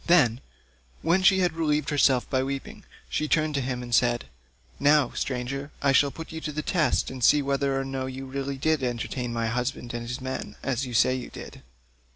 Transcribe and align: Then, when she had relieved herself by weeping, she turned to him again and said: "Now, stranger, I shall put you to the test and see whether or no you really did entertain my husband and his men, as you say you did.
Then, 0.07 0.41
when 1.03 1.21
she 1.21 1.41
had 1.41 1.53
relieved 1.53 1.91
herself 1.91 2.27
by 2.27 2.41
weeping, 2.41 2.85
she 3.07 3.27
turned 3.27 3.53
to 3.53 3.61
him 3.61 3.75
again 3.81 3.83
and 3.83 3.93
said: 3.93 4.25
"Now, 4.79 5.11
stranger, 5.11 5.69
I 5.79 5.91
shall 5.91 6.09
put 6.09 6.31
you 6.31 6.41
to 6.41 6.51
the 6.51 6.63
test 6.63 7.11
and 7.11 7.23
see 7.23 7.43
whether 7.43 7.79
or 7.79 7.85
no 7.85 8.07
you 8.07 8.25
really 8.25 8.57
did 8.57 8.81
entertain 8.81 9.31
my 9.31 9.45
husband 9.45 9.93
and 9.93 10.07
his 10.07 10.19
men, 10.19 10.55
as 10.63 10.87
you 10.87 10.95
say 10.95 11.13
you 11.13 11.29
did. 11.29 11.61